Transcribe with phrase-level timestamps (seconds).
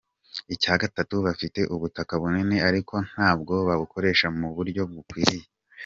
[0.53, 5.45] Icya gatatu bafite ubutaka bunini ariko ntabwo babukoresha mu buryo bukwiriye.